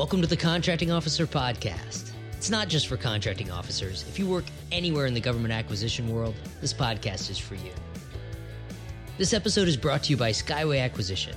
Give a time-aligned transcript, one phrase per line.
[0.00, 2.12] Welcome to the Contracting Officer Podcast.
[2.32, 4.02] It's not just for contracting officers.
[4.08, 7.70] If you work anywhere in the government acquisition world, this podcast is for you.
[9.18, 11.36] This episode is brought to you by Skyway Acquisition.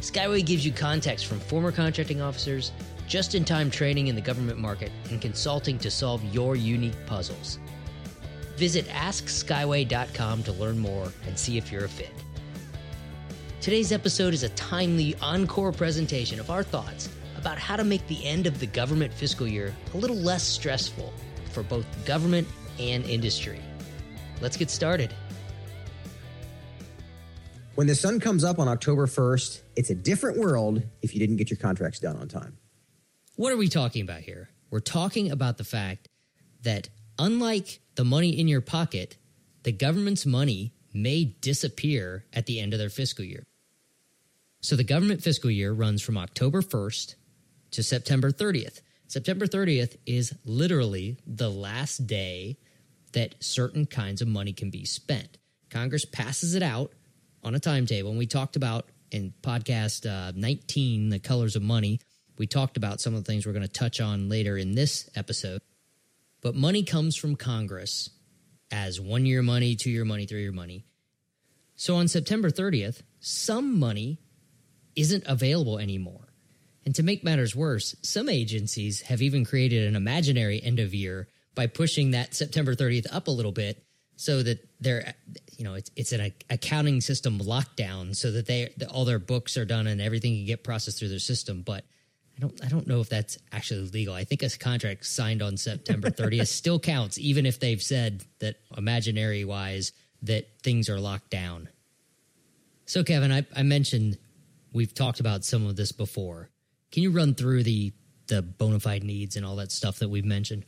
[0.00, 2.72] Skyway gives you context from former contracting officers,
[3.06, 7.60] just in time training in the government market, and consulting to solve your unique puzzles.
[8.56, 12.10] Visit AskSkyway.com to learn more and see if you're a fit.
[13.60, 17.08] Today's episode is a timely encore presentation of our thoughts
[17.40, 21.12] about how to make the end of the government fiscal year a little less stressful
[21.52, 22.46] for both government
[22.78, 23.60] and industry.
[24.42, 25.14] Let's get started.
[27.76, 31.36] When the sun comes up on October 1st, it's a different world if you didn't
[31.36, 32.58] get your contracts done on time.
[33.36, 34.50] What are we talking about here?
[34.70, 36.08] We're talking about the fact
[36.62, 39.16] that unlike the money in your pocket,
[39.62, 43.46] the government's money may disappear at the end of their fiscal year.
[44.60, 47.14] So the government fiscal year runs from October 1st
[47.72, 48.80] to September 30th.
[49.06, 52.56] September 30th is literally the last day
[53.12, 55.38] that certain kinds of money can be spent.
[55.68, 56.92] Congress passes it out
[57.42, 62.00] on a timetable, and we talked about in podcast uh, 19, The Colors of Money.
[62.38, 65.10] We talked about some of the things we're going to touch on later in this
[65.16, 65.60] episode.
[66.40, 68.10] But money comes from Congress
[68.70, 70.84] as one year money, two year money, three year money.
[71.74, 74.18] So on September 30th, some money
[74.96, 76.29] isn't available anymore.
[76.90, 81.28] And to make matters worse, some agencies have even created an imaginary end of year
[81.54, 83.84] by pushing that September 30th up a little bit
[84.16, 85.14] so that they're
[85.56, 89.64] you know it's it's an accounting system lockdown so that they all their books are
[89.64, 91.84] done and everything can get processed through their system but
[92.36, 94.12] I don't I don't know if that's actually legal.
[94.12, 98.56] I think a contract signed on September 30th still counts even if they've said that
[98.76, 101.68] imaginary wise that things are locked down.
[102.84, 104.18] So Kevin, I, I mentioned
[104.72, 106.50] we've talked about some of this before.
[106.90, 107.92] Can you run through the
[108.26, 110.64] the bona fide needs and all that stuff that we've mentioned?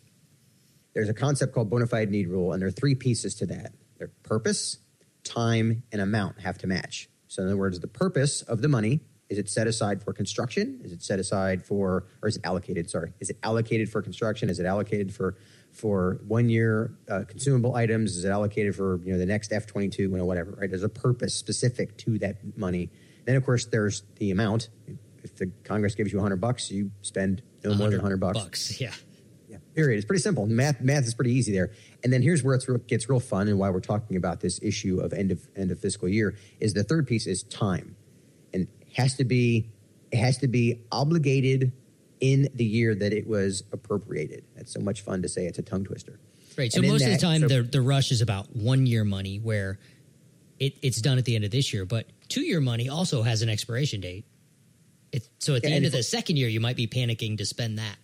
[0.94, 3.72] There's a concept called bona fide need rule, and there are three pieces to that.
[3.98, 4.78] Their purpose,
[5.24, 7.08] time, and amount have to match.
[7.28, 9.00] So, in other words, the purpose of the money
[9.32, 10.82] is it set aside for construction?
[10.84, 12.90] Is it set aside for, or is it allocated?
[12.90, 14.50] Sorry, is it allocated for construction?
[14.50, 15.36] Is it allocated for
[15.72, 18.14] for one year uh, consumable items?
[18.14, 20.02] Is it allocated for you know the next F twenty two?
[20.02, 20.50] You know whatever.
[20.60, 20.68] Right?
[20.68, 22.90] There's a purpose specific to that money.
[23.24, 24.68] Then of course there's the amount
[25.42, 28.38] the Congress gives you 100 bucks, you spend no more than 100 bucks.
[28.38, 28.80] bucks.
[28.80, 28.92] Yeah.
[29.48, 29.58] Yeah.
[29.74, 29.96] Period.
[29.96, 30.46] It's pretty simple.
[30.46, 31.72] Math math is pretty easy there.
[32.04, 35.00] And then here's where it gets real fun and why we're talking about this issue
[35.00, 37.96] of end of end of fiscal year is the third piece is time.
[38.54, 39.70] And has to be
[40.10, 41.72] it has to be obligated
[42.20, 44.44] in the year that it was appropriated.
[44.54, 45.46] That's so much fun to say.
[45.46, 46.20] It's a tongue twister.
[46.56, 46.72] Right.
[46.72, 49.38] So most that, of the time, so, the, the rush is about one year money
[49.38, 49.78] where
[50.60, 53.42] it, it's done at the end of this year, but two year money also has
[53.42, 54.24] an expiration date.
[55.12, 57.44] It, so at the yeah, end of the second year, you might be panicking to
[57.44, 57.96] spend that.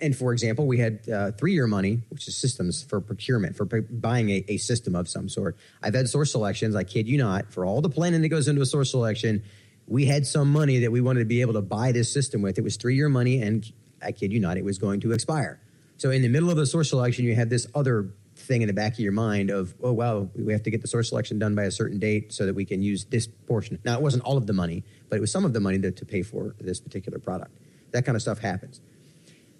[0.00, 3.64] And for example, we had uh, three year money, which is systems for procurement, for
[3.64, 5.56] buying a, a, system of some sort.
[5.82, 8.62] I've had source selections, I kid you not, for all the planning that goes into
[8.62, 9.42] a source selection.
[9.88, 12.56] We had some money that we wanted to be able to buy this system with.
[12.56, 13.68] It was three year money, and
[14.00, 15.60] I kid you not, it was going to expire.
[15.96, 18.10] So in the middle of the source selection, you had this other
[18.50, 20.88] thing in the back of your mind of, oh, wow, we have to get the
[20.88, 23.78] source selection done by a certain date so that we can use this portion.
[23.84, 25.92] Now, it wasn't all of the money, but it was some of the money to,
[25.92, 27.56] to pay for this particular product.
[27.92, 28.80] That kind of stuff happens.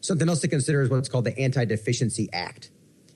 [0.00, 2.70] Something else to consider is what's called the Anti Deficiency Act.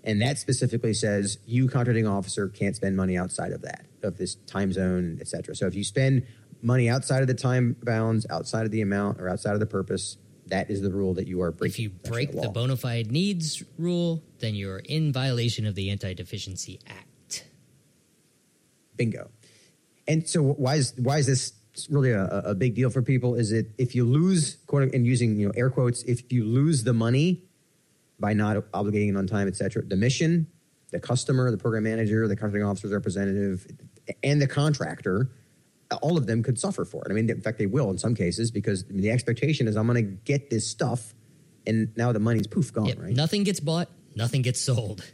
[0.04, 4.36] And that specifically says you, contracting officer, can't spend money outside of that, of this
[4.46, 5.56] time zone, et cetera.
[5.56, 6.24] So if you spend
[6.62, 10.18] money outside of the time bounds, outside of the amount, or outside of the purpose,
[10.48, 11.72] that is the rule that you are breaking.
[11.72, 16.14] If you break the, bona fide needs rule, then you're in violation of the Anti
[16.14, 17.46] Deficiency Act.
[18.96, 19.30] Bingo.
[20.06, 21.52] And so, why is why is this
[21.88, 23.34] really a, a big deal for people?
[23.34, 26.84] Is it if you lose quote and using you know air quotes, if you lose
[26.84, 27.42] the money
[28.20, 30.46] by not obligating it on time, et cetera, the mission,
[30.90, 33.66] the customer, the program manager, the contracting officer's representative,
[34.22, 35.30] and the contractor
[36.02, 37.10] all of them could suffer for it.
[37.10, 40.04] I mean, in fact, they will in some cases because the expectation is I'm going
[40.04, 41.14] to get this stuff,
[41.66, 42.86] and now the money's poof gone.
[42.86, 43.14] Yep, right?
[43.14, 45.04] Nothing gets bought, nothing gets sold.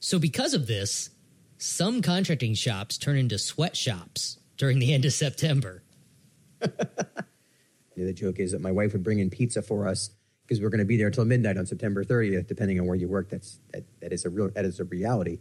[0.00, 1.10] So, because of this,
[1.58, 5.82] some contracting shops turn into sweatshops during the end of September.
[6.60, 10.10] the joke is that my wife would bring in pizza for us
[10.46, 13.08] because we're going to be there until midnight on September 30th, depending on where you
[13.08, 13.30] work.
[13.30, 15.38] That's that, that is a real that is a reality.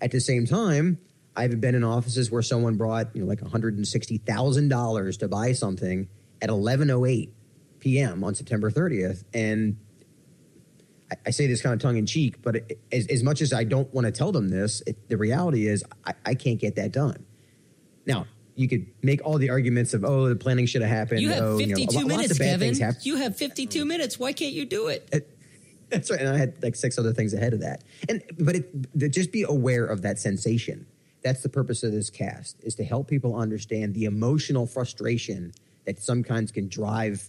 [0.00, 0.98] At the same time,
[1.36, 4.68] I've been in offices where someone brought you know like one hundred and sixty thousand
[4.68, 6.08] dollars to buy something
[6.40, 7.32] at eleven oh eight
[7.78, 8.24] p.m.
[8.24, 9.76] on September thirtieth, and
[11.10, 13.52] I, I, say this kind of tongue in cheek, but it, as, as, much as
[13.52, 16.76] I don't want to tell them this, it, the reality is I, I can't get
[16.76, 17.24] that done.
[18.06, 21.20] Now, you could make all the arguments of oh the planning should have happened.
[21.20, 22.74] You have oh, 52 you know, minutes, Kevin.
[23.02, 24.18] You have 52 minutes.
[24.18, 25.08] Why can't you do it?
[25.12, 25.36] it
[25.90, 26.20] that's right.
[26.20, 27.84] And I had like six other things ahead of that.
[28.08, 30.86] And but it, just be aware of that sensation.
[31.26, 35.52] That's the purpose of this cast is to help people understand the emotional frustration
[35.84, 37.28] that sometimes can drive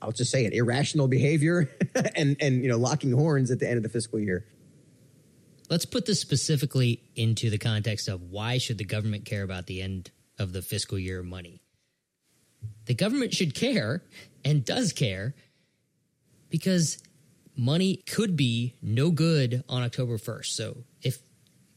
[0.00, 1.68] I'll just say it, irrational behavior
[2.14, 4.46] and and you know locking horns at the end of the fiscal year.
[5.68, 9.82] Let's put this specifically into the context of why should the government care about the
[9.82, 11.60] end of the fiscal year money?
[12.86, 14.04] The government should care
[14.44, 15.34] and does care
[16.50, 17.02] because
[17.56, 20.46] money could be no good on October 1st.
[20.46, 20.76] So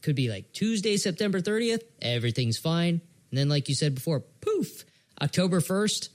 [0.02, 3.00] could be like Tuesday, September 30th, everything's fine.
[3.30, 4.84] And then, like you said before, poof,
[5.20, 6.08] October 1st,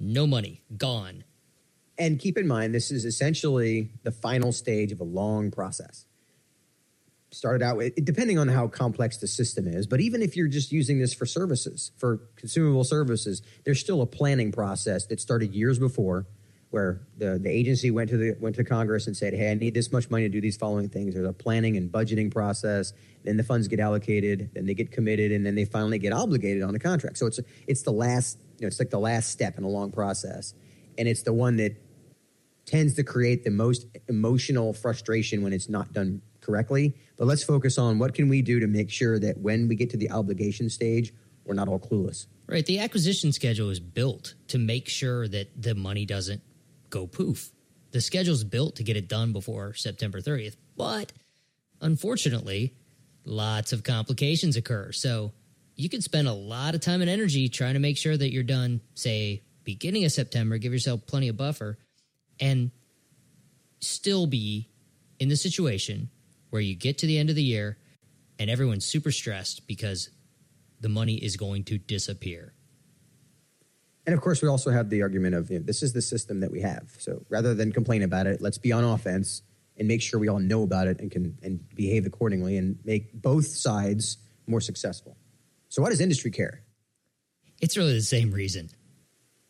[0.00, 1.24] no money, gone.
[1.98, 6.06] And keep in mind, this is essentially the final stage of a long process.
[7.30, 10.72] Started out with, depending on how complex the system is, but even if you're just
[10.72, 15.78] using this for services, for consumable services, there's still a planning process that started years
[15.78, 16.26] before
[16.72, 19.74] where the, the agency went to the went to Congress and said, "Hey, I need
[19.74, 22.94] this much money to do these following things." There's a planning and budgeting process.
[23.24, 26.62] Then the funds get allocated, then they get committed, and then they finally get obligated
[26.62, 27.18] on a contract.
[27.18, 29.92] So it's it's the last, you know, it's like the last step in a long
[29.92, 30.54] process,
[30.96, 31.76] and it's the one that
[32.64, 36.94] tends to create the most emotional frustration when it's not done correctly.
[37.18, 39.90] But let's focus on what can we do to make sure that when we get
[39.90, 41.12] to the obligation stage,
[41.44, 42.26] we're not all clueless.
[42.46, 42.64] Right.
[42.64, 46.42] The acquisition schedule is built to make sure that the money doesn't
[46.92, 47.50] go poof.
[47.90, 51.12] The schedule's built to get it done before September 30th, but
[51.80, 52.74] unfortunately,
[53.24, 54.92] lots of complications occur.
[54.92, 55.32] So
[55.74, 58.44] you could spend a lot of time and energy trying to make sure that you're
[58.44, 61.78] done, say, beginning of September, give yourself plenty of buffer,
[62.40, 62.70] and
[63.80, 64.68] still be
[65.18, 66.08] in the situation
[66.50, 67.78] where you get to the end of the year
[68.38, 70.10] and everyone's super stressed because
[70.80, 72.52] the money is going to disappear.
[74.06, 76.40] And of course, we also have the argument of you know, this is the system
[76.40, 76.94] that we have.
[76.98, 79.42] So rather than complain about it, let's be on offense
[79.76, 83.12] and make sure we all know about it and can and behave accordingly and make
[83.12, 85.16] both sides more successful.
[85.68, 86.62] So why does industry care?
[87.60, 88.70] It's really the same reason.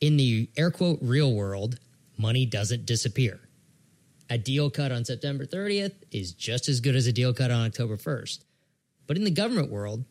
[0.00, 1.78] In the air quote real world,
[2.19, 3.40] money doesn't disappear.
[4.28, 7.66] A deal cut on September 30th is just as good as a deal cut on
[7.66, 8.44] October 1st.
[9.06, 10.04] But in the government world,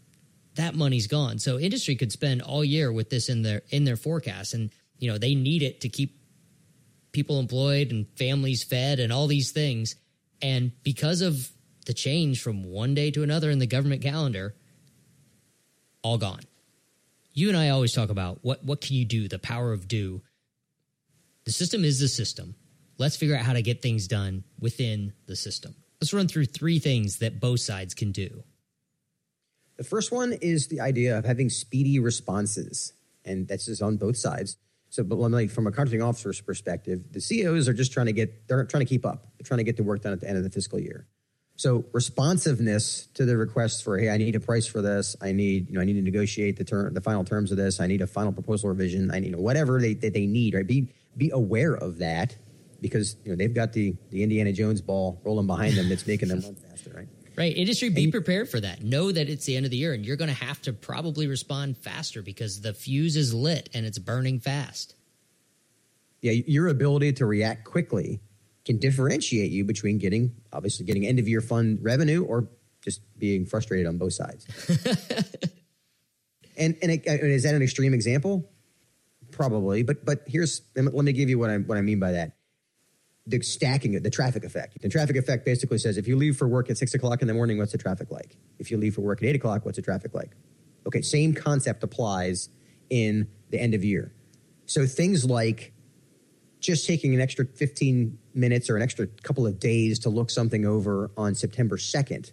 [0.56, 1.40] that money's gone.
[1.40, 5.12] So industry could spend all year with this in their in their forecast, and you
[5.12, 6.20] know they need it to keep
[7.12, 9.96] people employed and families fed and all these things.
[10.42, 11.50] And because of
[11.86, 14.56] the change from one day to another in the government calendar,
[16.04, 16.42] all gone.
[17.34, 20.22] You and I always talk about what what can you do, the power of do.
[21.46, 22.56] The system is the system.
[22.98, 25.76] Let's figure out how to get things done within the system.
[26.00, 28.44] Let's run through three things that both sides can do.
[29.82, 32.94] The first one is the idea of having speedy responses,
[33.26, 34.58] and that's just on both sides.
[34.90, 38.48] So, but like from a contracting officer's perspective, the COs are just trying to get
[38.48, 39.26] they're trying to keep up.
[39.40, 41.08] They're trying to get the work done at the end of the fiscal year.
[41.56, 45.16] So responsiveness to the requests for hey, I need a price for this.
[45.20, 47.80] I need you know I need to negotiate the term the final terms of this.
[47.80, 49.10] I need a final proposal revision.
[49.10, 50.54] I need whatever they that they need.
[50.54, 52.38] Right, be be aware of that
[52.82, 56.30] because you know they've got the the Indiana Jones ball rolling behind them that's making
[56.30, 56.92] them run faster.
[56.96, 57.08] Right.
[57.42, 57.58] Right.
[57.58, 58.84] Industry, be prepared for that.
[58.84, 61.26] Know that it's the end of the year and you're going to have to probably
[61.26, 64.94] respond faster because the fuse is lit and it's burning fast.
[66.22, 66.34] Yeah.
[66.34, 68.20] Your ability to react quickly
[68.64, 72.48] can differentiate you between getting, obviously, getting end of year fund revenue or
[72.84, 74.46] just being frustrated on both sides.
[76.58, 78.52] and and it, uh, is that an extreme example?
[79.32, 79.82] Probably.
[79.82, 82.34] But but here's, let me give you what I, what I mean by that
[83.28, 84.82] the stacking it, the traffic effect.
[84.82, 87.34] The traffic effect basically says if you leave for work at six o'clock in the
[87.34, 88.38] morning, what's the traffic like?
[88.60, 90.32] If you leave for work at eight o'clock, what's the traffic like?
[90.88, 92.50] Okay, same concept applies
[92.90, 94.14] in the end of year.
[94.66, 95.74] So things like
[96.60, 100.66] just taking an extra 15 minutes or an extra couple of days to look something
[100.66, 102.32] over on September 2nd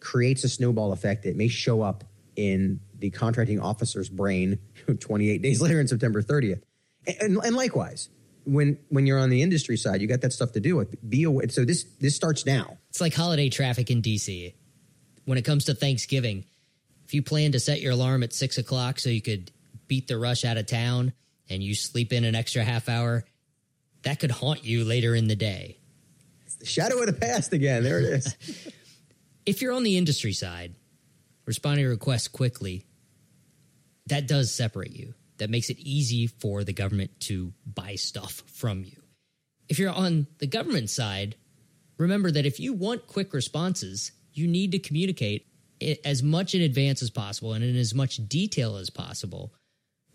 [0.00, 2.04] creates a snowball effect that may show up
[2.36, 4.58] in the contracting officer's brain
[5.00, 6.62] 28 days later on September 30th.
[7.20, 8.10] And, and likewise,
[8.48, 10.96] when when you're on the industry side, you got that stuff to do with.
[11.08, 11.48] Be aware.
[11.48, 12.78] So this this starts now.
[12.88, 14.54] It's like holiday traffic in DC.
[15.26, 16.46] When it comes to Thanksgiving,
[17.04, 19.50] if you plan to set your alarm at six o'clock so you could
[19.86, 21.12] beat the rush out of town,
[21.50, 23.24] and you sleep in an extra half hour,
[24.02, 25.78] that could haunt you later in the day.
[26.46, 27.82] It's the shadow of the past again.
[27.82, 28.36] There it is.
[29.46, 30.74] if you're on the industry side,
[31.44, 32.86] responding to requests quickly,
[34.06, 38.84] that does separate you that makes it easy for the government to buy stuff from
[38.84, 39.02] you.
[39.68, 41.36] If you're on the government side,
[41.98, 45.46] remember that if you want quick responses, you need to communicate
[46.04, 49.52] as much in advance as possible and in as much detail as possible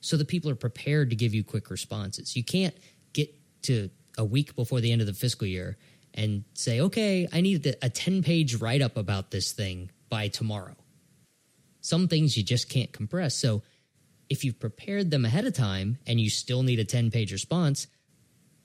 [0.02, 2.36] so that people are prepared to give you quick responses.
[2.36, 2.76] You can't
[3.14, 5.78] get to a week before the end of the fiscal year
[6.14, 10.76] and say, okay, I need a 10 page write up about this thing by tomorrow.
[11.82, 13.36] Some things you just can't compress.
[13.36, 13.64] So
[14.30, 17.88] if you've prepared them ahead of time and you still need a 10 page response,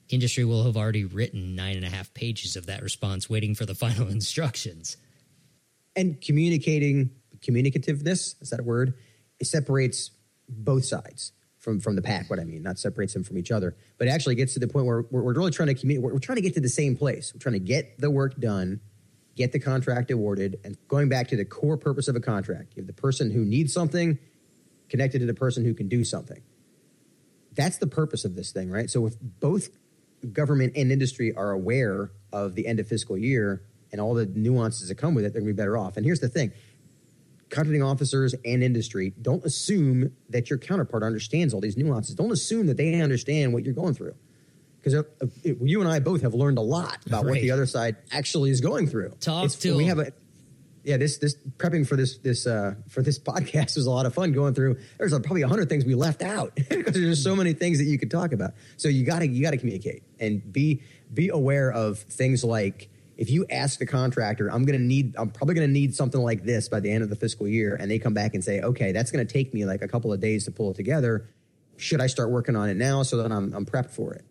[0.09, 3.65] industry will have already written nine and a half pages of that response waiting for
[3.65, 4.97] the final instructions.
[5.95, 8.95] and communicating communicativeness is that a word?
[9.39, 10.11] It separates
[10.47, 13.75] both sides from from the pack what i mean not separates them from each other.
[13.97, 16.13] But it actually gets to the point where we're, we're really trying to communicate we're,
[16.13, 17.33] we're trying to get to the same place.
[17.33, 18.81] We're trying to get the work done
[19.39, 22.73] get the contract awarded and going back to the core purpose of a contract.
[22.75, 24.19] You have the person who needs something
[24.89, 26.41] connected to the person who can do something
[27.55, 29.69] that's the purpose of this thing right so if both
[30.33, 34.89] government and industry are aware of the end of fiscal year and all the nuances
[34.89, 35.97] that come with it, they're going to be better off.
[35.97, 36.51] And here's the thing
[37.49, 42.15] contracting officers and industry don't assume that your counterpart understands all these nuances.
[42.15, 44.15] Don't assume that they understand what you're going through.
[44.77, 45.25] Because uh, uh,
[45.61, 48.61] you and I both have learned a lot about what the other side actually is
[48.61, 49.09] going through.
[49.19, 50.13] Talk It's- to we have a
[50.83, 54.13] yeah this this prepping for this this uh for this podcast was a lot of
[54.13, 57.35] fun going through there's probably a hundred things we left out because there's just so
[57.35, 58.51] many things that you could talk about.
[58.77, 60.83] So you gotta you gotta communicate and be
[61.13, 65.55] be aware of things like if you ask the contractor i'm gonna need i'm probably
[65.55, 68.13] gonna need something like this by the end of the fiscal year and they come
[68.13, 70.71] back and say okay that's gonna take me like a couple of days to pull
[70.71, 71.29] it together.
[71.77, 74.23] Should i start working on it now so that i'm, I'm prepped for it?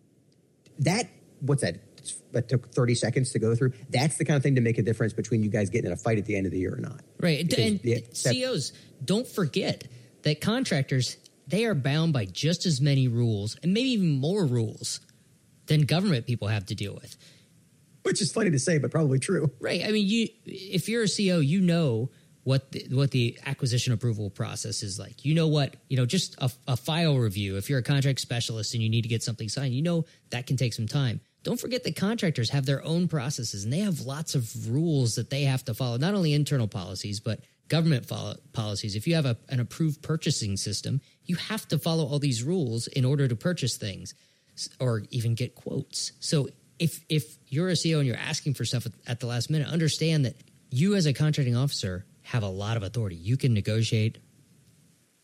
[0.79, 1.09] That
[1.41, 1.88] what's that
[2.31, 4.81] that took 30 seconds to go through that's the kind of thing to make a
[4.83, 6.79] difference between you guys getting in a fight at the end of the year or
[6.81, 7.47] not Right.
[7.47, 8.71] Because and the- COs,
[9.03, 9.85] don't forget
[10.23, 14.99] that contractors, they are bound by just as many rules and maybe even more rules
[15.67, 17.15] than government people have to deal with.
[18.03, 19.83] which is funny to say but probably true Right.
[19.85, 22.09] I mean, you if you're a CO, you know
[22.43, 25.23] what the, what the acquisition approval process is like.
[25.25, 26.05] You know what you know.
[26.07, 27.57] Just a, a file review.
[27.57, 30.47] If you're a contract specialist and you need to get something signed, you know that
[30.47, 31.19] can take some time.
[31.49, 35.31] Don't forget that contractors have their own processes and they have lots of rules that
[35.31, 35.97] they have to follow.
[35.97, 37.39] Not only internal policies, but
[37.69, 38.95] government follow, policies.
[38.95, 42.85] If you have a, an approved purchasing system, you have to follow all these rules
[42.85, 44.13] in order to purchase things
[44.79, 46.11] or even get quotes.
[46.19, 49.49] So if if you're a CO and you're asking for stuff at, at the last
[49.49, 50.35] minute, understand that
[50.69, 53.15] you as a contracting officer have a lot of authority.
[53.15, 54.19] You can negotiate,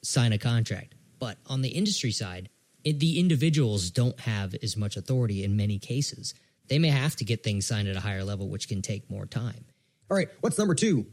[0.01, 2.49] sign a contract, but on the industry side,
[2.85, 6.33] it, the individuals don't have as much authority in many cases.
[6.69, 9.25] They may have to get things signed at a higher level, which can take more
[9.25, 9.65] time.
[10.09, 11.05] all right what's number two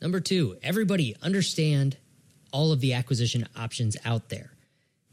[0.00, 1.96] Number two, everybody understand
[2.52, 4.52] all of the acquisition options out there.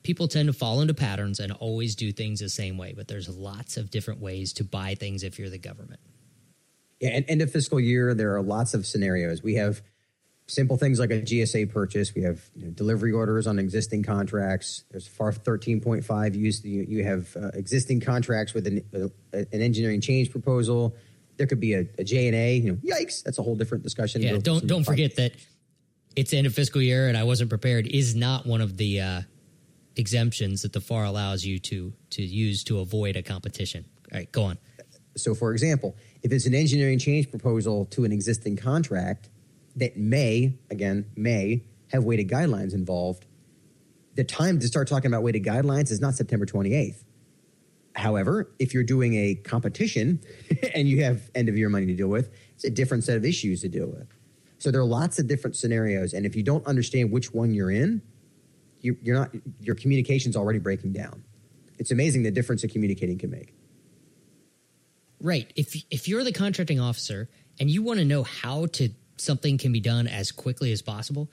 [0.03, 3.27] People tend to fall into patterns and always do things the same way, but there's
[3.27, 5.99] lots of different ways to buy things if you're the government.
[6.99, 9.41] Yeah, and end of fiscal year, there are lots of scenarios.
[9.41, 9.81] We have
[10.47, 12.13] simple things like a GSA purchase.
[12.13, 14.83] We have you know, delivery orders on existing contracts.
[14.91, 16.65] There's FAR 13.5 used.
[16.65, 20.95] You, you have uh, existing contracts with an, uh, an engineering change proposal.
[21.37, 22.57] There could be a, a J&A.
[22.57, 24.21] You know, yikes, that's a whole different discussion.
[24.21, 25.33] Yeah, don't don't forget that
[26.15, 29.21] it's end of fiscal year and I wasn't prepared is not one of the uh,
[29.97, 33.85] exemptions that the FAR allows you to to use to avoid a competition.
[34.13, 34.57] All right, go on.
[35.17, 39.29] So, for example, if it's an engineering change proposal to an existing contract
[39.75, 43.25] that may, again, may have weighted guidelines involved,
[44.15, 47.03] the time to start talking about weighted guidelines is not September 28th.
[47.95, 50.19] However, if you're doing a competition
[50.73, 53.25] and you have end of year money to deal with, it's a different set of
[53.25, 54.07] issues to deal with.
[54.57, 57.71] So there are lots of different scenarios, and if you don't understand which one you're
[57.71, 58.01] in,
[58.81, 59.31] you, you're not.
[59.59, 61.23] Your communication's already breaking down.
[61.77, 63.53] It's amazing the difference a communicating can make.
[65.19, 65.51] Right.
[65.55, 67.29] If if you're the contracting officer
[67.59, 71.29] and you want to know how to something can be done as quickly as possible,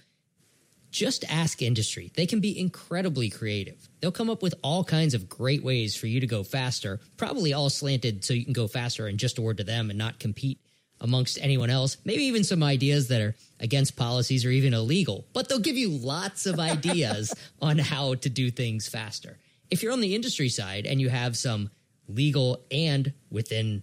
[0.91, 2.13] just ask industry.
[2.15, 3.89] They can be incredibly creative.
[4.01, 7.53] They'll come up with all kinds of great ways for you to go faster, probably
[7.53, 10.61] all slanted so you can go faster and just award to them and not compete
[11.01, 11.97] amongst anyone else.
[12.05, 15.91] Maybe even some ideas that are against policies or even illegal, but they'll give you
[15.91, 19.39] lots of ideas on how to do things faster.
[19.71, 21.71] If you're on the industry side and you have some
[22.07, 23.83] legal and within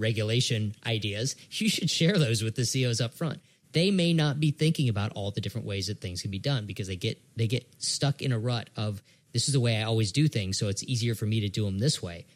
[0.00, 3.40] regulation ideas, you should share those with the COs up front.
[3.72, 6.66] They may not be thinking about all the different ways that things can be done
[6.66, 9.02] because they get they get stuck in a rut of
[9.32, 11.64] this is the way I always do things, so it's easier for me to do
[11.64, 12.26] them this way.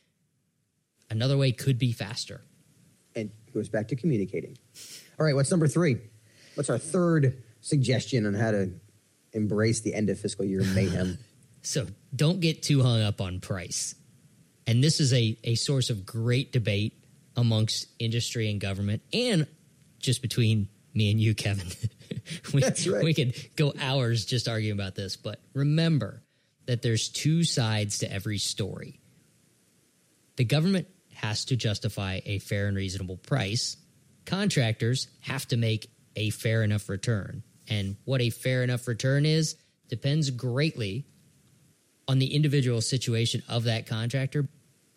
[1.11, 2.41] Another way could be faster.
[3.17, 4.57] and goes back to communicating.
[5.19, 5.99] All right, what's number three?
[6.55, 8.73] What's our third suggestion on how to
[9.33, 11.19] embrace the end of fiscal year mayhem?
[11.67, 13.95] So don't get too hung up on price.
[14.67, 16.93] And this is a, a source of great debate
[17.37, 19.47] amongst industry and government and
[19.99, 21.67] just between me and you, Kevin.
[22.55, 23.03] we, That's right.
[23.03, 26.23] we could go hours just arguing about this, but remember
[26.67, 29.01] that there's two sides to every story.
[30.37, 33.77] The government has to justify a fair and reasonable price.
[34.25, 37.43] Contractors have to make a fair enough return.
[37.69, 39.57] And what a fair enough return is
[39.89, 41.07] depends greatly
[42.09, 44.49] on the individual situation of that contractor.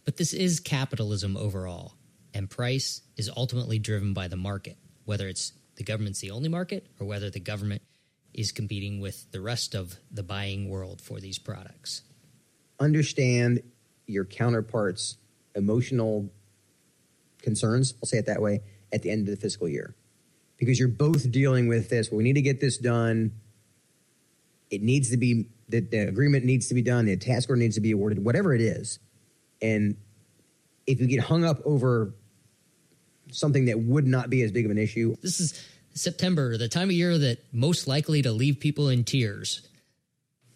[0.05, 1.93] But this is capitalism overall,
[2.33, 6.87] and price is ultimately driven by the market, whether it's the government's the only market
[6.99, 7.81] or whether the government
[8.33, 12.03] is competing with the rest of the buying world for these products.
[12.79, 13.61] Understand
[14.05, 15.17] your counterparts'
[15.55, 16.29] emotional
[17.41, 19.95] concerns, I'll say it that way, at the end of the fiscal year.
[20.57, 22.09] Because you're both dealing with this.
[22.09, 23.31] Well, we need to get this done.
[24.69, 27.05] It needs to be, the, the agreement needs to be done.
[27.05, 28.99] The task order needs to be awarded, whatever it is.
[29.61, 29.97] And
[30.87, 32.13] if you get hung up over
[33.31, 35.61] something that would not be as big of an issue, This is
[35.93, 39.67] September, the time of year that most likely to leave people in tears.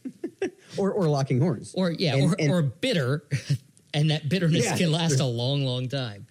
[0.78, 1.74] or, or locking horns.
[1.76, 3.24] Or yeah, And- or, and- or bitter,
[3.94, 6.28] and that bitterness Yeah, can last a long, long time.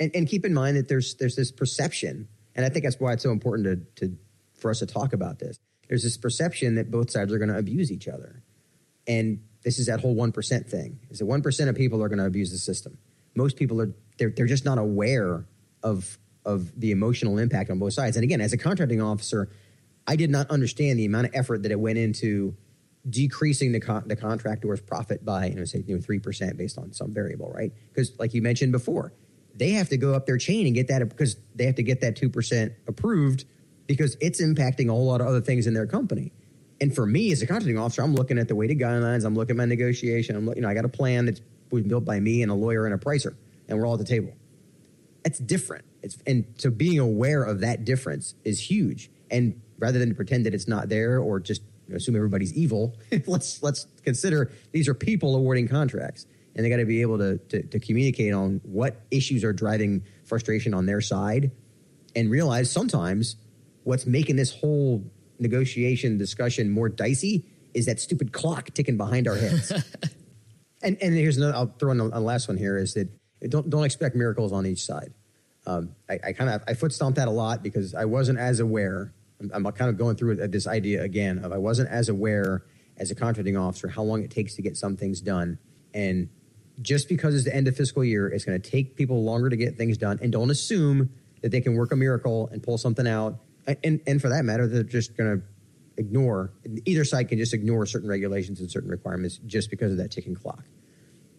[0.00, 3.12] and, and keep in mind that there's there's this perception, and I think that's why
[3.12, 4.16] it's so important to, to
[4.54, 5.58] for us to talk about this.
[5.88, 8.42] There's this perception that both sides are going to abuse each other,
[9.06, 10.98] and this is that whole one percent thing.
[11.10, 12.98] Is that one percent of people are going to abuse the system?
[13.34, 15.46] Most people are they're they're just not aware
[15.82, 18.16] of of the emotional impact on both sides.
[18.16, 19.50] And again, as a contracting officer,
[20.06, 22.56] I did not understand the amount of effort that it went into
[23.08, 26.78] decreasing the con- the contractor's profit by you know say you know three percent based
[26.78, 27.72] on some variable, right?
[27.92, 29.12] Because like you mentioned before,
[29.54, 32.00] they have to go up their chain and get that because they have to get
[32.00, 33.44] that two percent approved
[33.86, 36.32] because it's impacting a whole lot of other things in their company.
[36.80, 39.24] And for me as a contracting officer, I'm looking at the weighted guidelines.
[39.24, 40.36] I'm looking at my negotiation.
[40.36, 42.86] I'm you know I got a plan that's was built by me and a lawyer
[42.86, 43.34] and a pricer,
[43.68, 44.32] and we're all at the table
[45.28, 45.84] that's different.
[46.02, 49.10] It's and so being aware of that difference is huge.
[49.30, 51.60] And rather than pretend that it's not there or just
[51.92, 56.86] assume everybody's evil, let's let's consider these are people awarding contracts, and they got to
[56.86, 61.50] be able to, to to communicate on what issues are driving frustration on their side,
[62.16, 63.36] and realize sometimes
[63.84, 65.04] what's making this whole
[65.38, 69.72] negotiation discussion more dicey is that stupid clock ticking behind our heads.
[70.82, 71.54] And and here's another.
[71.54, 73.08] I'll throw in a, a last one here is that
[73.50, 75.12] don't don't expect miracles on each side.
[75.66, 78.60] Um, I, I kind of I foot stomped that a lot because I wasn't as
[78.60, 79.12] aware.
[79.40, 82.64] I'm, I'm kind of going through this idea again of I wasn't as aware
[82.96, 85.58] as a contracting officer how long it takes to get some things done.
[85.94, 86.28] And
[86.80, 89.56] just because it's the end of fiscal year, it's going to take people longer to
[89.56, 90.18] get things done.
[90.22, 91.10] And don't assume
[91.42, 93.38] that they can work a miracle and pull something out.
[93.84, 95.44] And and for that matter, they're just going to
[95.98, 96.52] ignore
[96.84, 100.34] either side can just ignore certain regulations and certain requirements just because of that ticking
[100.34, 100.64] clock.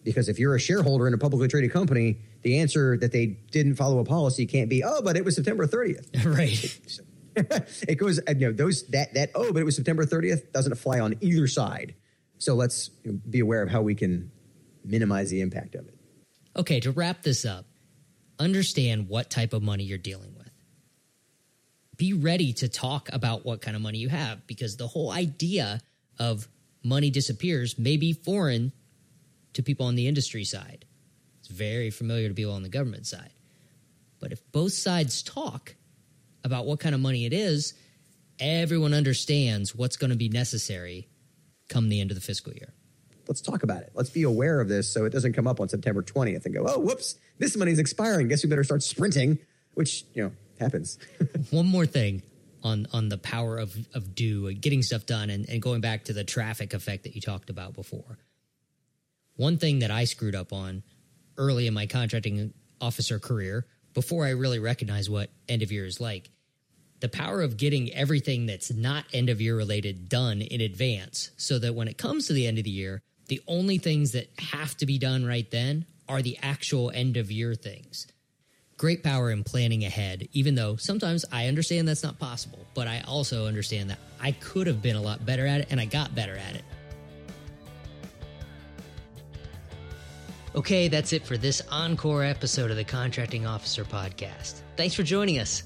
[0.04, 3.74] Because if you're a shareholder in a publicly traded company, the answer that they didn't
[3.74, 6.24] follow a policy can't be, oh, but it was September 30th.
[6.36, 6.90] right.
[7.88, 11.00] it goes, you know, those that that oh, but it was September 30th doesn't fly
[11.00, 11.94] on either side.
[12.38, 14.30] So let's be aware of how we can
[14.84, 15.94] minimize the impact of it.
[16.56, 17.66] Okay, to wrap this up,
[18.38, 20.39] understand what type of money you're dealing with.
[22.00, 25.82] Be ready to talk about what kind of money you have because the whole idea
[26.18, 26.48] of
[26.82, 28.72] money disappears may be foreign
[29.52, 30.86] to people on the industry side.
[31.40, 33.34] It's very familiar to people on the government side.
[34.18, 35.74] But if both sides talk
[36.42, 37.74] about what kind of money it is,
[38.38, 41.06] everyone understands what's going to be necessary
[41.68, 42.72] come the end of the fiscal year.
[43.28, 43.90] Let's talk about it.
[43.92, 46.64] Let's be aware of this so it doesn't come up on September 20th and go,
[46.66, 48.28] oh, whoops, this money's expiring.
[48.28, 49.38] Guess we better start sprinting,
[49.74, 50.98] which, you know, happens.
[51.50, 52.22] one more thing
[52.62, 56.12] on on the power of of do getting stuff done and, and going back to
[56.12, 58.18] the traffic effect that you talked about before
[59.36, 60.82] one thing that i screwed up on
[61.36, 66.00] early in my contracting officer career before i really recognized what end of year is
[66.00, 66.30] like
[67.00, 71.58] the power of getting everything that's not end of year related done in advance so
[71.58, 74.76] that when it comes to the end of the year the only things that have
[74.76, 78.06] to be done right then are the actual end of year things
[78.80, 83.04] great power in planning ahead, even though sometimes I understand that's not possible, but I
[83.06, 86.14] also understand that I could have been a lot better at it and I got
[86.14, 86.64] better at it.
[90.54, 94.62] Okay, that's it for this encore episode of the Contracting Officer Podcast.
[94.78, 95.62] Thanks for joining us.